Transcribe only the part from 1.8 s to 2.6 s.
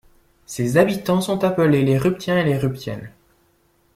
les Ruptiens et les